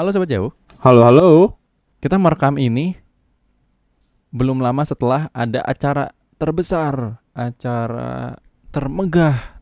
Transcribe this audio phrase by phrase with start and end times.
[0.00, 0.48] Halo Sobat Jauh,
[0.80, 1.28] Halo, halo.
[2.00, 2.96] kita merekam ini
[4.32, 8.32] belum lama setelah ada acara terbesar, acara
[8.72, 9.60] termegah,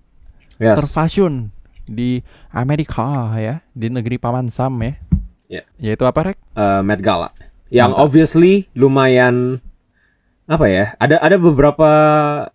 [0.62, 0.78] Yes.
[0.78, 1.50] terfashion
[1.90, 2.22] di
[2.54, 4.94] Amerika ya, di negeri Paman Sam ya.
[5.50, 5.62] Ya.
[5.74, 6.38] Yaitu apa, Rek?
[6.54, 7.34] Eh, Met Gala.
[7.74, 8.04] Yang Mantap.
[8.06, 9.58] obviously lumayan
[10.46, 10.94] apa ya?
[11.02, 11.90] Ada ada beberapa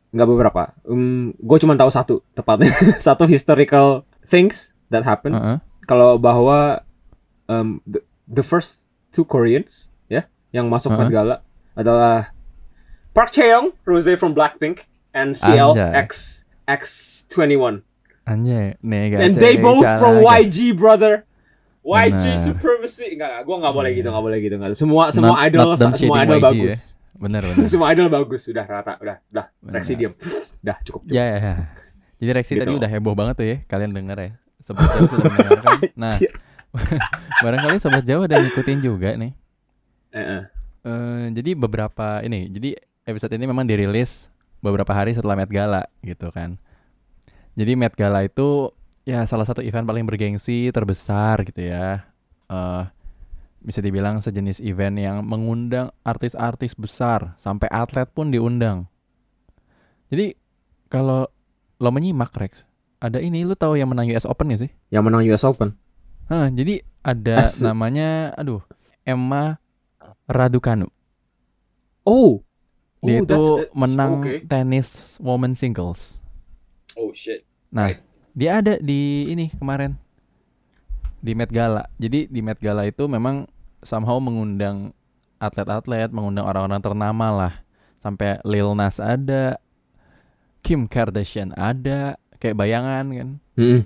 [0.08, 0.72] nggak beberapa.
[0.88, 2.72] Um, gue cuma tahu satu tepatnya
[3.04, 5.36] satu historical things that happen.
[5.36, 5.58] Heeh.
[5.84, 6.83] Kalau bahwa
[7.48, 11.14] um, the, the first two Koreans ya yang masuk Met Uh-huh.
[11.14, 11.36] Gala
[11.74, 12.32] adalah
[13.14, 15.94] Park Chae-young, Rose from Blackpink, and CL Anjay.
[16.02, 16.12] X
[16.66, 17.86] X21.
[18.26, 19.22] Anjay, nega.
[19.22, 20.24] And they both from.
[20.24, 21.26] YG, brother.
[21.84, 22.40] YG Benar.
[22.40, 23.14] supremacy.
[23.14, 24.56] Enggak, enggak, gua enggak boleh gitu, enggak boleh gitu.
[24.56, 24.72] Enggak.
[24.74, 26.80] Semua semua Not- idol not semua idol YG bagus.
[27.14, 27.68] Bener bener.
[27.72, 29.46] semua idol bagus, udah rata, udah, udah.
[29.62, 30.16] Rexy diam.
[30.64, 31.14] Udah, cukup, cukup.
[31.14, 31.54] Ya, ya, ya.
[32.18, 32.62] Jadi Rexi Gitu.
[32.64, 34.32] tadi udah heboh banget tuh ya, kalian denger ya.
[34.64, 35.78] Jauh sudah mendengarkan.
[36.02, 36.12] Nah.
[37.44, 39.32] barangkali Sobat Jauh ada ngikutin juga nih.
[40.14, 40.44] Eh.
[40.84, 42.76] Eh, jadi beberapa ini, jadi
[43.08, 44.28] episode ini memang dirilis
[44.60, 46.58] beberapa hari setelah Met Gala gitu kan.
[47.54, 48.74] Jadi Met Gala itu
[49.06, 52.10] ya salah satu event paling bergengsi terbesar gitu ya.
[52.50, 52.84] Eh
[53.64, 58.92] bisa dibilang sejenis event yang mengundang artis-artis besar sampai atlet pun diundang.
[60.12, 60.36] Jadi
[60.92, 61.26] kalau
[61.80, 62.68] lo menyimak Rex,
[63.00, 64.72] ada ini lu tahu yang menang US Open gak sih?
[64.92, 65.80] Yang menang US Open.
[66.32, 68.64] Hah, jadi ada As- namanya aduh
[69.04, 69.60] Emma
[70.28, 70.88] Raducanu.
[72.08, 72.44] Oh.
[73.04, 74.48] Dia itu menang okay.
[74.48, 76.16] tenis woman singles.
[76.96, 77.44] Oh shit.
[77.68, 78.00] Nah, Right.
[78.32, 80.00] dia ada di ini kemarin
[81.20, 81.92] di Met Gala.
[82.00, 83.44] Jadi di Met Gala itu memang
[83.84, 84.96] somehow mengundang
[85.36, 87.54] atlet-atlet, mengundang orang-orang ternama lah.
[88.00, 89.60] Sampai Lil Nas ada,
[90.64, 93.30] Kim Kardashian ada, kayak bayangan kan.
[93.56, 93.80] Hmm.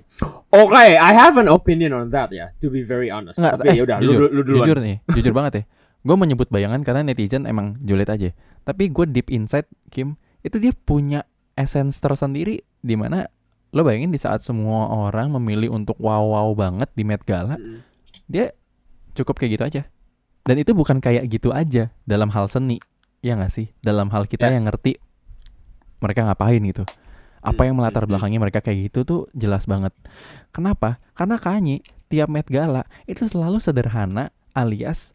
[0.50, 3.38] Oke, I have an opinion on that ya, to be very honest.
[3.38, 4.66] Enggak, Tapi eh, ya udah, lu, jujur, lu, lu duluan.
[4.66, 5.62] jujur nih, jujur banget ya.
[6.02, 8.34] Gue menyebut bayangan karena netizen emang julid aja.
[8.64, 11.22] Tapi gue deep inside Kim itu dia punya
[11.54, 13.30] essence tersendiri di mana
[13.68, 17.84] lo bayangin di saat semua orang memilih untuk wow wow banget di Met Gala, Mm-mm.
[18.24, 18.56] dia
[19.12, 19.82] cukup kayak gitu aja.
[20.42, 22.80] Dan itu bukan kayak gitu aja dalam hal seni,
[23.20, 23.68] ya nggak sih?
[23.84, 24.54] Dalam hal kita Yes.
[24.56, 24.96] yang ngerti
[26.00, 26.88] mereka ngapain gitu.
[27.48, 29.90] Apa yang melatar belakangnya mereka kayak gitu tuh jelas banget.
[30.50, 31.00] Kenapa?
[31.12, 35.12] Karena Kanye tiap Met Gala itu selalu sederhana alias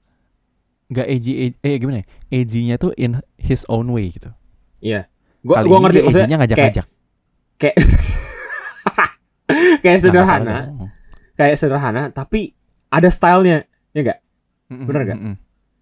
[0.86, 2.06] nggak edgy, eh gimana ya?
[2.32, 4.30] Edgy-nya tuh in his own way gitu.
[4.78, 5.10] Iya.
[5.42, 6.86] Gua Kali gua ngerti maksudnya ngajak-ngajak.
[7.56, 7.76] kayak
[9.80, 10.88] kayak Nah, sederhana, masalahnya.
[11.34, 12.56] kayak sederhana tapi
[12.88, 14.20] ada stylenya, ya enggak?
[14.70, 15.18] Bener nggak?
[15.20, 15.36] mm-mm.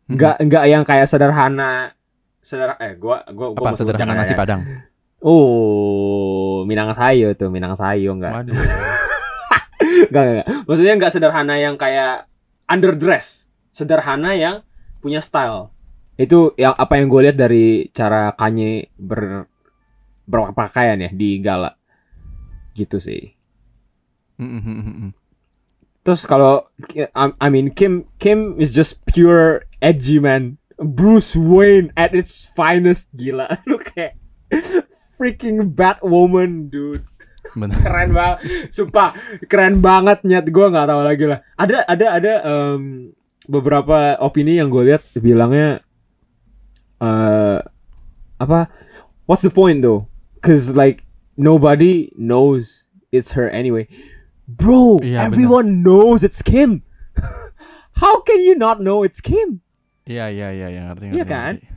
[0.07, 1.93] Enggak enggak yang kayak sederhana
[2.39, 4.39] sederhana eh gua gua gua Apa sederhana nasi ya.
[4.39, 4.61] padang?
[5.21, 8.33] Oh, Minang Sayo tuh, Minang Sayo enggak.
[8.45, 8.55] Waduh.
[9.81, 10.47] Enggak, enggak, enggak.
[10.69, 12.29] Maksudnya enggak sederhana yang kayak
[12.69, 13.49] underdress.
[13.73, 14.55] Sederhana yang
[15.01, 15.73] punya style.
[16.19, 19.49] Itu yang apa yang gue lihat dari cara Kanye ber
[20.29, 21.73] berpakaian ya di gala.
[22.77, 23.33] Gitu sih.
[26.01, 26.65] Terus kalau
[26.97, 30.61] I, I mean Kim Kim is just pure edgy man.
[30.81, 33.45] Bruce Wayne at its finest gila.
[33.69, 34.17] Lu kayak
[35.21, 37.05] freaking Batwoman dude.
[37.53, 37.77] Bener.
[37.85, 38.37] Keren banget.
[38.73, 39.13] Sumpah
[39.45, 41.39] keren banget nyet gua nggak tahu lagi lah.
[41.53, 42.81] Ada ada ada em,
[43.45, 45.85] beberapa opini yang gue lihat bilangnya
[46.97, 47.59] eh
[48.37, 48.69] apa
[49.25, 50.09] what's the point though?
[50.41, 51.05] Cause like
[51.37, 53.85] nobody knows it's her anyway.
[54.47, 56.81] Bro, Iya, everyone knows it's Kim.
[58.01, 59.61] How can you not know it's Kim?
[60.03, 61.53] Iya iya iya iya ngerti Iya ngerti, kan?
[61.61, 61.67] ngerti.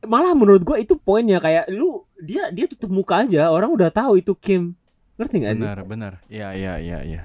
[0.00, 4.16] Malah menurut gua itu poinnya kayak lu dia dia tutup muka aja orang udah tahu
[4.20, 4.72] itu Kim.
[5.20, 5.64] Ngerti gak sih?
[5.64, 6.12] Benar benar.
[6.32, 7.22] Iya iya iya iya.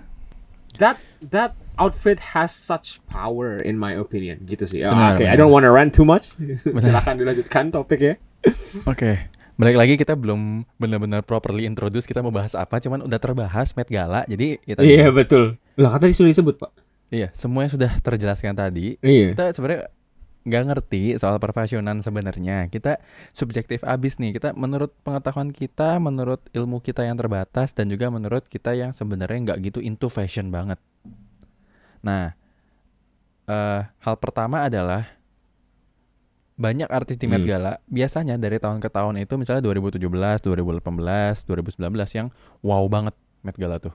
[0.75, 0.99] That
[1.31, 4.83] that outfit has such power in my opinion gitu sih.
[4.83, 5.39] Oke, I benar.
[5.39, 6.35] don't wanna rant too much.
[6.67, 8.19] Silakan dilanjutkan topiknya.
[8.83, 9.31] Oke.
[9.55, 13.87] Balik lagi kita belum benar-benar properly introduce kita mau bahas apa, cuman udah terbahas Met
[13.87, 14.27] Gala.
[14.27, 15.55] Jadi kita Iya betul.
[15.79, 16.75] Lah kata sudah disebut pak.
[17.07, 18.99] Iya, semuanya sudah terjelaskan tadi.
[18.99, 19.31] Iya.
[19.31, 19.87] Kita sebenarnya
[20.45, 22.69] nggak ngerti soal perfashionan sebenarnya.
[22.69, 23.01] Kita
[23.33, 24.37] subjektif abis nih.
[24.37, 29.51] Kita menurut pengetahuan kita, menurut ilmu kita yang terbatas dan juga menurut kita yang sebenarnya
[29.51, 30.77] nggak gitu into fashion banget.
[32.05, 32.37] Nah,
[33.49, 35.09] eh hal pertama adalah
[36.55, 37.51] banyak artis di Met Hmm.
[37.51, 42.27] Gala biasanya dari tahun ke tahun itu misalnya 2017, 2018, 2019 yang
[42.63, 43.91] wow banget Met Gala tuh.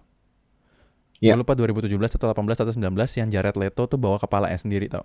[1.20, 1.36] Iya.
[1.36, 5.04] Gue lupa 2017 atau 18 atau 19 yang Jared Leto tuh bawa kepalanya sendiri tau.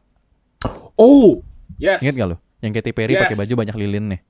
[0.96, 1.44] Oh,
[1.76, 2.00] yes.
[2.02, 2.38] Ingat gak lo?
[2.64, 3.42] Yang Katy Perry pakai Yes.
[3.44, 4.22] baju banyak lilin nih.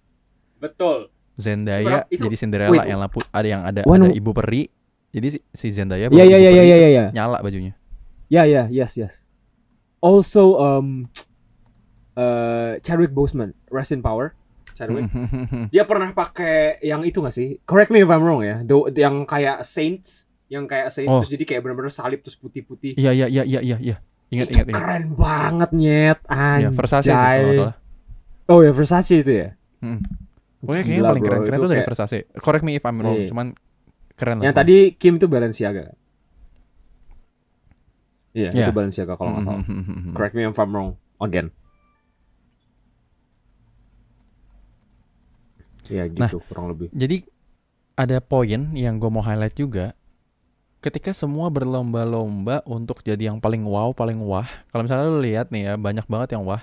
[0.59, 1.13] Betul.
[1.35, 2.87] Zendaya Itu- jadi Cinderella wait.
[2.87, 4.71] yang lampu ada yang ada ada ibu peri.
[5.11, 6.63] Jadi si, si Zendaya ibu iya peri, iya iya.
[6.63, 7.05] terus iya.
[7.11, 7.73] nyala bajunya.
[8.31, 9.13] Ya ya yes yes.
[9.99, 11.07] Also um
[12.15, 14.33] uh, Chadwick Boseman, Rest in Power.
[14.75, 15.07] Chadwick.
[15.73, 17.63] Dia pernah pakai yang itu gak sih?
[17.63, 18.59] Correct me if I'm wrong ya.
[18.59, 21.19] The, yang kayak Saints, yang kayak Saints Oh.
[21.23, 22.99] terus jadi kayak benar-benar salib terus putih-putih.
[22.99, 23.95] Iya iya iya iya iya iya.
[24.27, 24.75] Ingat itu ingat ingat.
[24.75, 26.19] keren banget nyet.
[26.21, 26.35] Iya,
[26.65, 26.73] Anjay.
[26.73, 27.75] Versace sih kalau nggak salah.
[28.45, 29.49] Oh ya Versace itu ya.
[29.79, 29.99] Hmm.
[30.57, 31.27] Pokoknya kayaknya Gila, paling bro.
[31.27, 32.17] keren-keren Itu tuh dari kayak- Versace.
[32.35, 33.29] Correct me if I'm wrong, Iya.
[33.29, 33.47] cuman
[34.15, 34.43] keren lah.
[34.43, 35.85] Yang tadi Kim itu Balenciaga.
[38.31, 38.65] Iya, Iya.
[38.65, 39.63] itu Balenciaga kalau nggak salah.
[39.63, 40.11] Hmm.
[40.11, 41.47] Correct me if I'm wrong again.
[45.85, 46.31] Ya gitu Nah.
[46.43, 46.89] kurang lebih.
[46.91, 47.29] Jadi
[47.95, 49.93] ada poin yang gue mau highlight juga.
[50.85, 54.45] Ketika semua berlomba-lomba untuk jadi yang paling wow, paling wah.
[54.69, 56.61] Kalau misalnya lu lihat nih ya, banyak banget yang wah.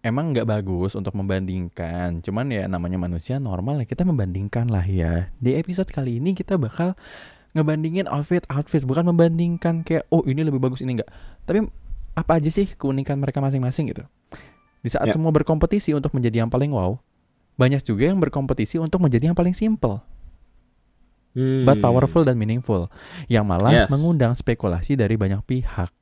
[0.00, 2.24] Emang nggak bagus untuk membandingkan.
[2.24, 5.28] Cuman ya namanya manusia normal ya kita membandingkan lah ya.
[5.44, 6.96] Di episode kali ini kita bakal
[7.52, 8.88] ngebandingin outfit-outfit.
[8.88, 11.12] Bukan membandingkan kayak, oh ini lebih bagus, ini enggak.
[11.44, 11.68] Tapi
[12.16, 14.08] apa aja sih keunikan mereka masing-masing gitu.
[14.80, 15.12] Di saat Ya.
[15.12, 16.96] semua berkompetisi untuk menjadi yang paling wow,
[17.60, 20.00] banyak juga yang berkompetisi untuk menjadi yang paling simple
[21.38, 21.62] Hmm.
[21.62, 22.90] but powerful dan meaningful
[23.26, 23.88] yang malah Yes.
[23.88, 25.94] mengundang spekulasi dari banyak pihak.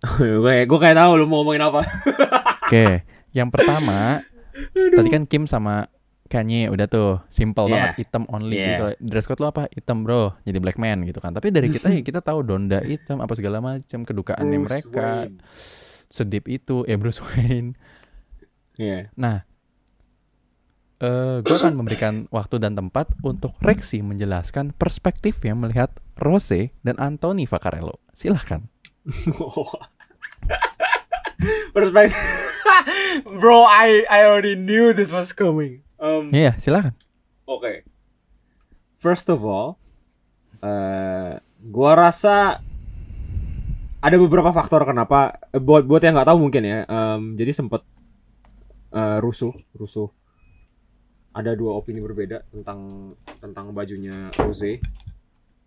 [0.16, 1.84] gue gue kayak tahu lu mau ngomongin apa.
[2.64, 4.24] Oke, yang pertama
[4.72, 5.92] tadi kan Kim sama
[6.24, 7.92] Kanye udah tuh simple Yeah.
[7.92, 8.68] banget hitam only Yeah.
[8.70, 8.86] gitu.
[9.04, 9.66] Dress code lu apa?
[9.68, 11.34] Hitam bro, jadi black man gitu kan.
[11.34, 15.36] Tapi dari kita ya kita tahu Donda hitam apa segala macam kedukaannya Bruce mereka Wayne.
[16.08, 17.74] sedip itu ya Bruce Wayne.
[18.78, 19.12] Iya.
[19.12, 19.44] Nah,
[21.00, 25.88] eh gue akan memberikan waktu dan tempat untuk Rexi menjelaskan perspektifnya melihat
[26.20, 27.96] Rose dan Anthony Vaccarello.
[28.12, 28.68] Silahkan.
[31.72, 32.16] Perspektif.
[33.40, 35.80] Bro, I I already knew this was coming.
[35.96, 36.92] Um, Iya, silahkan.
[37.48, 37.84] Oke.
[39.00, 39.80] First of all,
[40.60, 42.60] eh gua rasa
[44.00, 46.78] ada beberapa faktor kenapa eh, buat buat yang nggak tahu mungkin ya.
[46.84, 47.80] em, jadi sempet
[48.92, 50.08] eh, rusuh, rusuh.
[51.30, 54.82] Ada dua opini berbeda tentang tentang bajunya Rose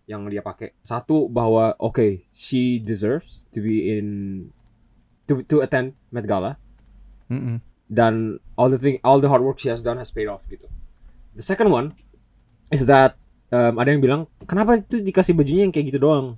[0.04, 0.76] yang dia pakai.
[0.84, 4.08] Satu bahwa oke, she deserves to be in
[5.28, 6.60] to to attend Met Gala
[7.32, 7.64] Mm-mm.
[7.88, 10.68] dan all the thing all the hard work she has done has paid off gitu.
[11.34, 11.96] The second one
[12.68, 13.16] is that
[13.48, 16.36] um, ada yang bilang kenapa itu dikasih bajunya yang kayak gitu doang,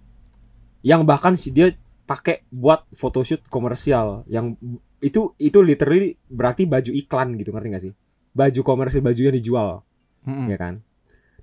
[0.85, 1.73] yang bahkan si dia
[2.05, 4.53] pakai buat photoshoot komersial yang
[5.01, 7.93] itu itu literally berarti baju iklan gitu ngerti gak sih?
[8.35, 9.81] Baju komersial baju yang dijual
[10.27, 10.51] Mm-mm.
[10.51, 10.83] ya kan?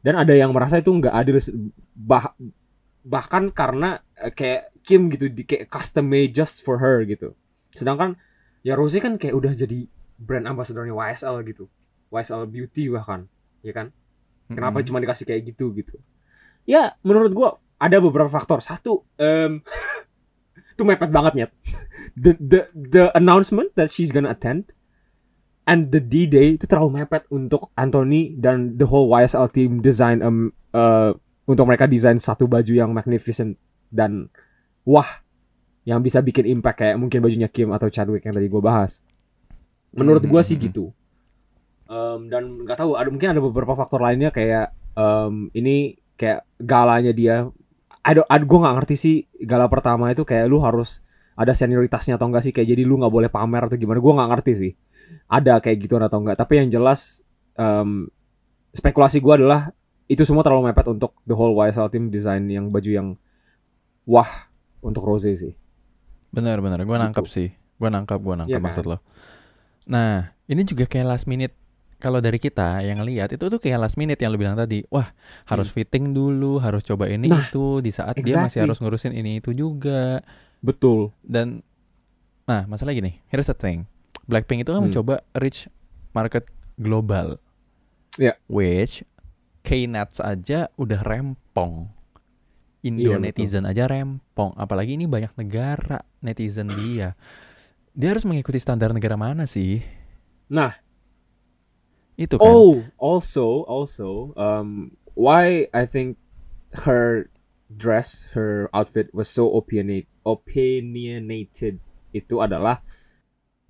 [0.02, 1.40] Dan ada yang merasa itu nggak adil
[1.96, 2.36] bah,
[3.02, 7.38] bahkan karena eh, kayak Kim gitu di kayak custom made just for her gitu.
[7.72, 8.18] Sedangkan
[8.66, 9.86] ya Rose kan kayak udah jadi
[10.18, 11.70] brand ambassadornya YSL gitu.
[12.12, 13.30] YSL Beauty bahkan,
[13.64, 13.94] ya kan?
[14.50, 14.88] Kenapa Mm-mm.
[14.90, 15.96] cuma dikasih kayak gitu gitu?
[16.68, 17.48] Ya, menurut gua
[17.78, 18.58] ada beberapa faktor.
[18.60, 19.62] Satu, em
[20.74, 21.52] itu mepet banget nyet.
[22.12, 24.68] The the the announcement that she's gonna attend
[25.64, 30.50] and the D-Day itu terlalu mepet untuk Anthony dan the whole YSL team design um,
[30.74, 31.14] uh,
[31.46, 33.54] untuk mereka desain satu baju yang magnificent
[33.90, 34.26] dan
[34.82, 35.06] wah
[35.82, 39.02] yang bisa bikin impact kayak mungkin bajunya Kim atau Chadwick yang tadi gue bahas.
[39.92, 40.62] Menurut gua sih Mhm.
[40.70, 40.84] gitu.
[41.90, 47.12] Um, dan nggak tahu ada mungkin ada beberapa faktor lainnya kayak um, ini kayak galanya
[47.12, 47.50] dia.
[48.02, 51.02] Ada ada gue nggak ngerti sih gala pertama itu kayak lu harus
[51.36, 54.30] ada senioritasnya atau enggak sih kayak jadi lu nggak boleh pamer atau gimana gue nggak
[54.34, 54.72] ngerti sih
[55.26, 58.06] ada kayak gitu atau enggak tapi yang jelas um,
[58.70, 59.70] spekulasi gue adalah
[60.06, 63.08] itu semua terlalu mepet untuk the whole YSL team desain yang baju yang
[64.04, 64.28] wah
[64.80, 65.54] untuk Rose sih
[66.32, 67.04] Bener bener, gue Gitu.
[67.04, 67.52] nangkep sih.
[67.76, 68.64] Gue nangkep, gue nangkep Iya kan?
[68.64, 69.04] maksud lo.
[69.84, 71.52] Nah, ini juga kayak last minute.
[72.00, 74.80] Kalau dari kita yang lihat itu tuh kayak last minute yang lu bilang tadi.
[74.88, 75.12] Wah,
[75.44, 77.36] harus fitting dulu, harus coba ini Hmm.
[77.36, 78.64] Nah, itu di saat dia masih exactly.
[78.64, 80.24] harus ngurusin ini itu juga.
[80.64, 81.60] betul Dan
[82.48, 83.84] nah, masalah gini, here's the thing.
[84.24, 84.88] Blackpink itu kan Hmm.
[84.90, 85.66] mencoba reach
[86.12, 87.38] market global.
[88.16, 88.36] Ya.
[88.46, 89.02] Which
[89.62, 91.88] K-Nuts aja udah rempong.
[92.82, 93.22] Indo Iya, betul.
[93.22, 97.14] netizen aja rempong, apalagi ini banyak negara netizen dia.
[97.94, 99.78] Dia harus mengikuti standar negara mana sih?
[100.48, 100.74] Nah.
[102.12, 102.44] Itu kan.
[102.44, 106.20] oh also also um why I think
[106.84, 107.32] her
[107.72, 111.80] dress her outfit was so opinionate opinionated
[112.12, 112.84] itu adalah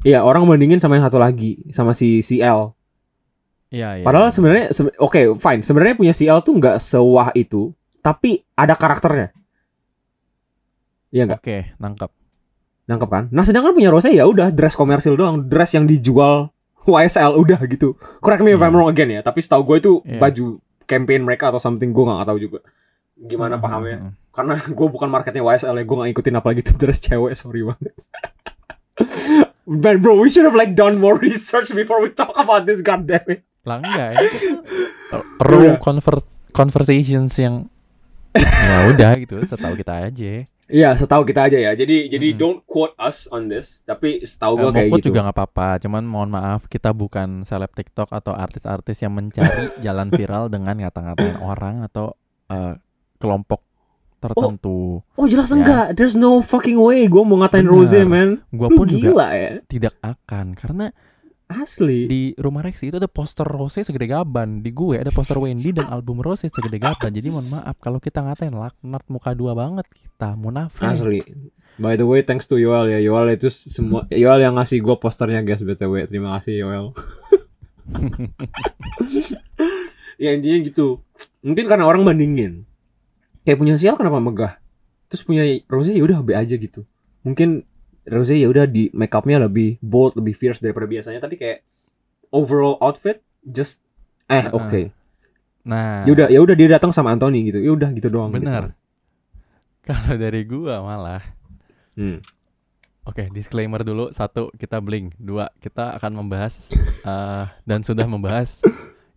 [0.02, 2.74] Iya orang bandingin sama yang satu lagi sama si CL
[3.68, 4.04] Iya, iya.
[4.04, 4.34] Padahal iya.
[4.34, 9.32] sebenarnya sebe- oke fine sebenarnya punya CL tuh nggak sewah itu tapi ada karakternya.
[11.08, 12.10] Iya nggak Oke, nangkap.
[12.84, 13.24] nangkep kan?
[13.28, 16.50] Nah sedangkan punya Rose ya udah dress komersil doang, dress yang dijual
[16.82, 17.94] YSL udah gitu.
[18.18, 18.74] Correct me if I'm Iya.
[18.74, 20.18] wrong again ya, tapi setahu gue itu Iya.
[20.18, 20.46] baju
[20.82, 22.58] campaign mereka atau something gue nggak tahu juga.
[23.14, 23.96] Gimana Hmm, pahamnya?
[23.98, 24.14] hmm, hmm.
[24.32, 27.92] karena gue bukan marketnya YSL ya gue gak ngikutin apalagi tuh dress cewek sorry banget
[29.64, 33.04] Man bro we should have like done more research before we talk about this god
[33.04, 34.28] damn it Lah enggak, ini
[35.38, 35.78] raw Udah.
[35.78, 37.70] conver- conversations yang
[38.34, 40.42] ya udah gitu, setahu kita aja.
[40.66, 42.40] Iya setahu kita aja ya jadi jadi Mm-mm.
[42.40, 45.36] don't quote us on this tapi setahu Eh, gue kayak mau quote gitu juga nggak
[45.36, 50.80] apa-apa, cuman mohon maaf kita bukan seleb TikTok atau artis-artis yang mencari jalan viral dengan
[50.80, 52.16] ngata-ngatain orang atau
[52.48, 52.74] eh,
[53.20, 53.60] kelompok
[54.22, 55.02] tertentu.
[55.02, 55.56] oh jelas Ya.
[55.58, 57.74] enggak there's no fucking way gue mau ngatain Benar.
[57.74, 60.86] Rose man Gua lu pun juga gila ya tidak akan karena
[61.52, 65.76] asli di rumah Rexy itu ada poster Rose segede gaban, di gue ada poster Wendy
[65.76, 67.12] dan album Rose segede gaban.
[67.12, 70.80] Jadi mohon maaf kalau kita ngatain laknat muka dua banget kita munafik.
[70.80, 71.20] Asli.
[71.76, 73.04] By the way, thanks to Yoel ya.
[73.04, 76.08] Yoel itu semua Yoel yang ngasih gue posternya guys btw.
[76.08, 76.96] Terima kasih Yoel.
[80.22, 81.00] ya intinya gitu.
[81.44, 82.64] Mungkin karena orang bandingin.
[83.42, 84.52] Kayak punya Sial kenapa megah?
[85.10, 86.86] Terus punya Rose ya udah be aja gitu.
[87.26, 87.66] Mungkin
[88.06, 91.18] Rose ya udah di make upnya lebih bold, lebih fierce daripada biasanya.
[91.20, 91.62] Tapi kayak
[92.30, 93.82] overall outfit just
[94.30, 94.54] eh Heeh.
[94.54, 94.80] oke.
[95.62, 97.58] Nah, Ya udah ya udah dia datang sama Anthony gitu.
[97.62, 98.30] Ya udah gitu doang.
[98.34, 98.42] gitu.
[98.42, 98.74] bener.
[99.86, 101.22] Kalau dari gua malah
[101.92, 102.24] Hmm.
[103.04, 104.14] Oke, disclaimer dulu.
[104.14, 105.12] Satu, kita blink.
[105.20, 106.56] Dua, kita akan membahas
[107.10, 108.62] eh, dan sudah membahas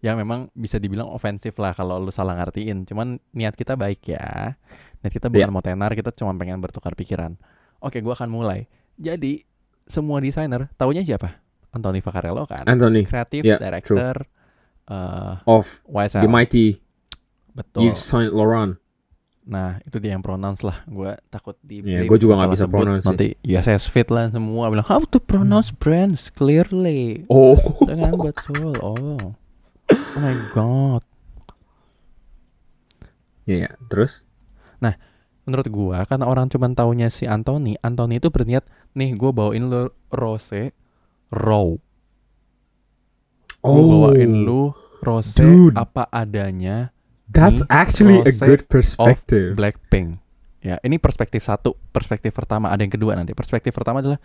[0.06, 2.86] yang memang bisa dibilang ofensif lah kalau lu salah ngertiin.
[2.86, 4.54] Cuman niat kita baik ya.
[5.02, 5.54] Niat kita bukan Iya.
[5.54, 7.34] mau tenar, kita cuma pengen bertukar pikiran.
[7.82, 8.70] Oke, gua akan mulai.
[8.96, 9.42] Jadi,
[9.86, 11.42] semua desainer taunya siapa?
[11.74, 12.64] Anthony Vaccarello kan?
[12.64, 14.24] Anthony Creative Yeah, Director
[14.86, 16.22] eh of YSL.
[16.24, 16.78] the mighty
[17.52, 17.90] Betul.
[17.90, 18.78] Yves Saint Laurent.
[19.46, 20.82] Nah, itu dia yang pronounce lah.
[20.90, 23.10] Gua takut di Iya, gua juga nggak bisa pronounce sih.
[23.10, 27.26] Nanti USS Fit lah semua bilang how to pronounce brands clearly.
[27.30, 27.54] Oh.
[27.86, 28.74] Dengan betul.
[28.82, 29.38] Oh.
[29.94, 31.04] Oh my god.
[33.46, 34.26] Iya, terus?
[35.46, 38.66] Menurut gua karena orang cuman taunya si Anthony, Anthony itu berniat
[38.98, 40.74] nih gua bawain lu rose
[41.30, 41.70] raw.
[43.62, 44.74] Gua bawain lu
[45.06, 45.70] rose Oh.
[45.70, 45.78] Dude.
[45.78, 46.90] apa adanya
[47.30, 49.54] That's nih, actually a good perspective.
[49.54, 50.18] Blackpink.
[50.66, 53.38] Ya, ini perspektif satu, perspektif pertama, ada yang kedua nanti.
[53.38, 54.18] Perspektif pertama adalah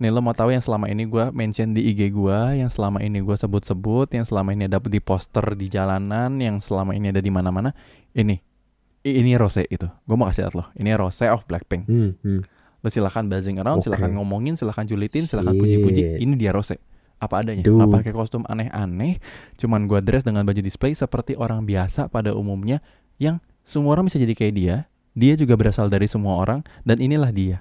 [0.00, 3.20] nih lo mau tahu yang selama ini gua mention di IG gua, yang selama ini
[3.20, 7.28] gua sebut-sebut, yang selama ini ada di poster di jalanan, yang selama ini ada di
[7.28, 7.76] mana-mana.
[8.16, 8.40] Ini
[9.04, 9.84] ini Rose itu.
[10.08, 10.64] Gua mau kasih lihat lo.
[10.72, 11.84] Ini Rose of Blackpink.
[11.84, 12.40] Hmm, hmm.
[12.80, 13.92] Lo silakan buzzing around, Oke.
[13.92, 16.16] silakan ngomongin, silakan julitin, silakan puji-puji.
[16.16, 16.80] Ini dia Rose.
[17.20, 17.60] Apa adanya.
[17.60, 17.76] Dude.
[17.76, 19.20] Nggak pakai kostum aneh-aneh,
[19.60, 22.80] cuman gua dress dengan baju display seperti orang biasa pada umumnya
[23.20, 23.36] yang
[23.68, 24.76] semua orang bisa jadi kayak dia.
[25.12, 27.60] Dia juga berasal dari semua orang dan inilah dia.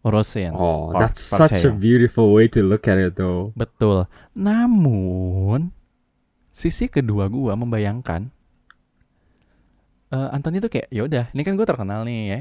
[0.00, 0.38] Rose.
[0.50, 3.50] Oh, Par- that's such a beautiful way to look at it though.
[3.52, 4.06] Betul.
[4.32, 5.74] Namun
[6.50, 8.30] sisi kedua gua membayangkan
[10.08, 12.40] eh Anthony tuh kayak ya udah, ini kan gue terkenal nih ya.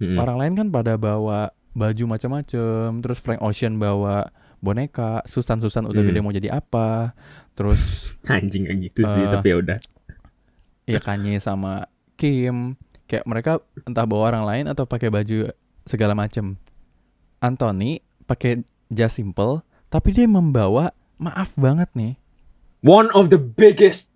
[0.00, 0.16] Mm-mm.
[0.16, 6.08] Orang lain kan pada bawa baju macam-macam, terus Frank Ocean bawa boneka, Susan-Susan udah Hmm.
[6.08, 7.12] gede mau jadi apa,
[7.52, 9.78] terus Anjing kayak gitu sih, Eh, tapi ya udah.
[10.88, 13.52] ya Kanye sama Kim, kayak mereka
[13.84, 15.52] entah bawa orang lain atau pakai baju
[15.84, 16.56] segala macam.
[17.38, 22.18] Anthony pakai jas simple, tapi dia membawa maaf banget nih.
[22.82, 24.10] One of the biggest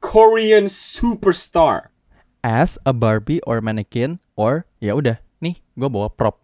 [0.00, 1.92] Korean superstar.
[2.40, 6.40] as a Barbie or mannequin or ya udah nih gue bawa prop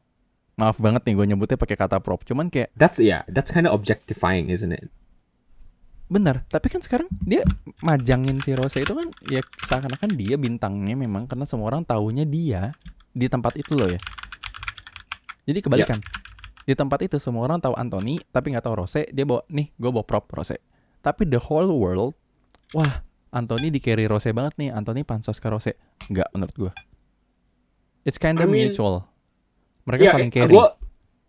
[0.52, 3.72] maaf banget nih gue nyebutnya pakai kata prop cuman kayak That's yeah, that's kind of
[3.72, 4.92] objectifying, isn't it?
[6.06, 7.42] bener tapi kan sekarang dia
[7.82, 12.70] majangin si Rose itu kan ya seakan-akan dia bintangnya memang karena semua orang taunya dia
[13.10, 13.98] di tempat itu loh ya
[15.46, 15.98] jadi kebalikan.
[16.66, 19.06] Di tempat itu semua orang tahu Anthony tapi nggak tahu Rose.
[19.14, 20.58] Dia bawa nih gue bawa prop Rose.
[21.00, 22.18] Tapi the whole world
[22.74, 24.74] wah Anthony di carry Rose banget nih.
[24.74, 25.72] Anthony pansos ke Rose.
[26.10, 26.72] Nggak menurut gue
[28.06, 29.10] it's kind of I mean- mutual.
[29.86, 30.54] Mereka saling eh, carry.
[30.54, 30.78] gua-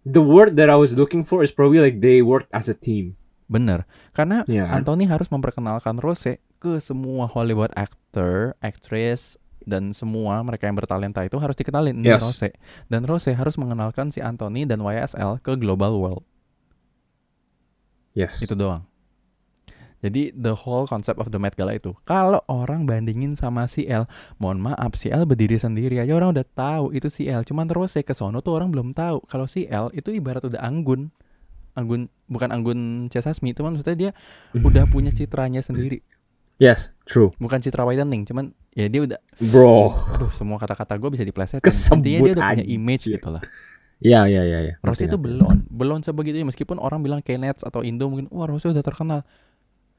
[0.01, 3.17] the word that I was looking for is probably like they worked as a team.
[3.49, 4.81] Bener, karena kan?
[4.81, 11.35] Anthony harus memperkenalkan Rose ke semua Hollywood actor, actress, dan semua mereka yang bertalenta itu
[11.35, 12.23] harus dikenalin Yes.
[12.23, 12.49] Rose.
[12.87, 16.23] Dan Rose harus mengenalkan si Anthony dan YSL ke global world.
[18.15, 18.39] Yes.
[18.39, 18.87] Itu doang.
[19.97, 24.05] Jadi the whole concept of the Met Gala itu, kalau orang bandingin sama CL,
[24.37, 27.41] mohon maaf CL berdiri sendiri aja orang udah tahu itu CL.
[27.43, 31.09] Cuman Rose ke sono tuh orang belum tahu kalau CL itu ibarat udah anggun.
[31.73, 33.21] Anggun bukan anggun C.
[33.21, 34.11] Sasmi, cuman maksudnya dia
[34.67, 36.05] udah punya citranya sendiri.
[36.57, 37.29] Yes, true.
[37.37, 39.93] Bukan citra whitening, cuman ya dia udah Bro.
[40.15, 41.61] aduh semua kata-kata gue bisa diplesetin.
[41.61, 43.41] Kesebut Intinya dia udah punya image gitu lah.
[43.97, 44.73] Ya, ya, ya, ya.
[44.79, 48.45] Rose Ngerti, itu belum belum sebegitu meskipun orang bilang kayak Nets atau Indo mungkin wah
[48.45, 49.25] Rose udah terkenal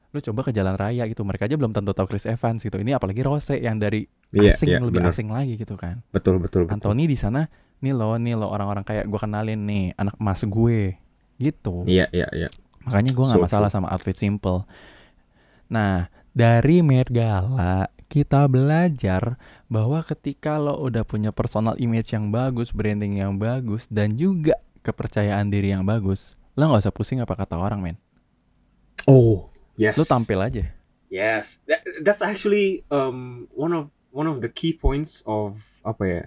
[0.09, 2.91] lu coba ke jalan raya gitu mereka aja belum tentu tahu Chris Evans gitu ini
[2.91, 5.11] apalagi Rose yang dari Iya, asing iya, lebih bener.
[5.11, 6.73] asing lagi gitu kan Betul, betul, betul.
[6.73, 7.45] Anthony di sana
[7.77, 10.97] nih lo nih lo orang-orang kayak gue kenalin nih anak emas gue
[11.37, 12.49] gitu Iya, iya, iya.
[12.81, 14.65] makanya gue nggak So masalah sama outfit simple
[15.67, 19.37] nah dari Met Gala kita belajar
[19.69, 25.47] bahwa ketika lo udah punya personal image yang bagus branding yang bagus dan juga kepercayaan
[25.47, 27.97] diri yang bagus lo nggak usah pusing apa kata orang men
[29.07, 29.97] Oh, yes.
[29.97, 30.65] lo tampil aja
[31.09, 36.21] Yes, that, that's actually um one of one of the key points of apa ya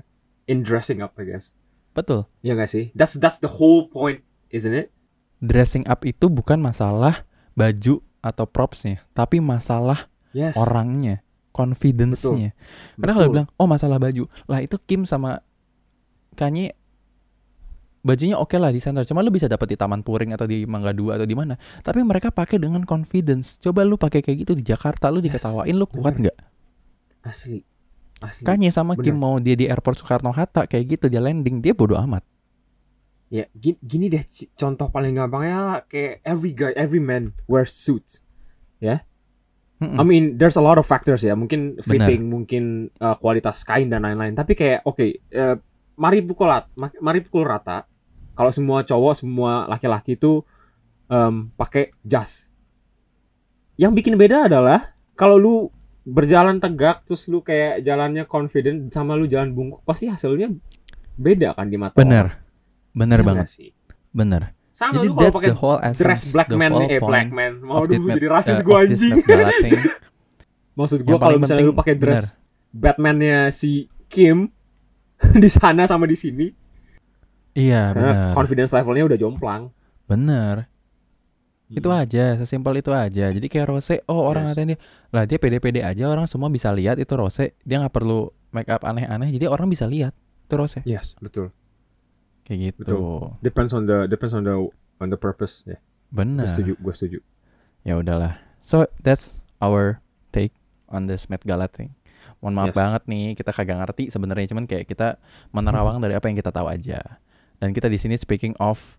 [0.50, 1.54] in dressing up, I guess.
[1.94, 2.90] betul Ya gak sih?
[2.90, 4.90] That's that's the whole point, isn't it?
[5.38, 10.56] dressing up itu bukan masalah baju atau propsnya tapi masalah Yes.
[10.56, 11.20] orangnya,
[11.52, 12.56] confidence-nya.
[12.96, 15.44] Karena kalau bilang, oh masalah baju, lah itu Kim sama
[16.32, 16.72] Kanye
[18.00, 19.04] bajunya oke lah di center.
[19.04, 21.60] Cuma lu bisa dapat di Taman Puring atau di Mangga Dua atau di mana.
[21.84, 23.60] Tapi mereka pakai dengan confidence.
[23.60, 26.36] Coba lu pakai kayak gitu di Jakarta, lu Yes, diketawain, lu kuat nggak?
[27.22, 27.60] asli,
[28.18, 28.42] asli.
[28.42, 29.20] Kanye sama Kim Bener.
[29.20, 32.24] mau dia di airport Soekarno Hatta kayak gitu dia landing, dia bodoh amat.
[33.32, 34.20] Ya, gini, gini deh
[34.60, 38.20] contoh paling gampangnya kayak every guy, every man wears suits.
[39.82, 39.98] Mm-mm.
[39.98, 41.32] I mean, there's a lot of factors ya.
[41.34, 44.36] Mungkin fitting, mungkin uh, kualitas kain dan lain-lain.
[44.36, 45.56] Tapi kayak oke, eh,
[45.98, 47.88] mari pukul rat- ma- mari pukul rata.
[48.36, 50.44] Kalau semua cowok, semua laki-laki itu
[51.10, 52.48] em, pakai jas.
[53.76, 55.54] Yang bikin beda adalah kalau lu
[56.02, 60.50] berjalan tegak terus lu kayak jalannya confident sama lu jalan bungkuk pasti hasilnya
[61.14, 62.41] beda kan di mata Bener, orang.
[62.92, 63.70] Bener Iya banget, sih?
[64.10, 64.52] bener.
[64.72, 67.28] Sama Jadi lu kalau that's pakai the whole essence, dress black the man eh black
[67.28, 67.60] man.
[67.60, 69.12] Mau dulu jadi rasis eh, gua anjing.
[70.72, 74.48] Maksud gua kalau misalnya lu pakai dress Batman-nya si Kim
[75.42, 76.48] di sana sama di sini
[77.52, 79.62] Iya, karena bener, confidence levelnya udah jomplang.
[80.02, 80.72] bener.
[81.68, 82.00] Itu Hmm.
[82.00, 83.28] aja, sesimpel itu aja.
[83.28, 84.56] Jadi kayak Rose, oh orang Yes.
[84.56, 87.52] ngatain dia, lah dia pede-pede aja, orang semua bisa lihat itu Rose.
[87.60, 90.80] Dia nggak perlu make up aneh-aneh, jadi orang bisa lihat itu Rose.
[90.84, 91.52] Yes, betul.
[92.42, 92.80] Kayak gitu.
[92.84, 93.20] Betul.
[93.40, 94.56] Depends on the depends on the
[94.98, 95.78] on the purpose ya.
[96.08, 96.42] Bener.
[96.42, 97.18] Gue setuju, gue setuju.
[97.82, 98.38] Ya udahlah.
[98.60, 99.98] So that's our
[100.30, 100.54] take
[100.86, 101.94] on this Met Gala thing.
[102.38, 102.76] Mohon maaf Yes.
[102.76, 105.14] banget nih, kita kagak ngerti sebenarnya, cuman kayak kita
[105.50, 106.98] menerawang dari apa yang kita tahu aja.
[107.56, 108.98] Dan kita di sini speaking of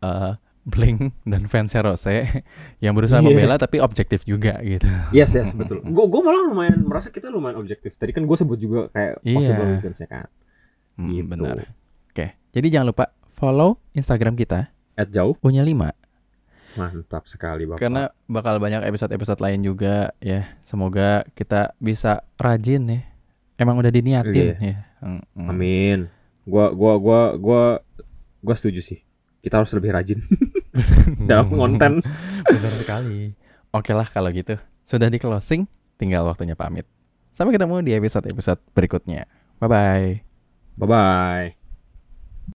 [0.00, 2.10] uh, Blink dan fansnya Rose
[2.84, 3.28] yang berusaha Iya.
[3.28, 4.88] membela tapi objektif juga gitu.
[5.12, 5.78] Yes, yes, betul.
[5.80, 7.94] Gue gue malah lumayan merasa kita lumayan objektif.
[7.94, 9.36] Tadi kan gue sebut juga kayak Iya.
[9.36, 10.26] possible reasons-nya kan.
[10.96, 11.28] Hmm, Gitu.
[11.28, 11.56] Benar.
[12.16, 15.76] Oke, jadi jangan lupa follow Instagram kita At jauh, punya 5
[16.76, 17.76] mantap sekali bapak.
[17.76, 20.56] karena bakal banyak episode-episode lain juga ya.
[20.60, 23.00] Semoga kita bisa rajin ya.
[23.56, 24.56] Emang udah diniatin Iya.
[24.56, 24.76] ya.
[25.00, 25.20] Hmm.
[25.44, 26.08] Amin.
[26.44, 27.62] Gua gua gua gua
[28.40, 29.04] gua setuju sih.
[29.40, 30.16] Kita harus lebih rajin
[31.28, 32.00] dalam konten.
[32.44, 33.36] Benar sekali.
[33.72, 34.56] Oke lah kalau gitu.
[34.84, 36.88] Sudah di closing, tinggal waktunya pamit.
[37.32, 39.28] Sampai ketemu di episode-episode berikutnya.
[39.60, 40.08] Bye bye.
[40.76, 41.65] Bye bye.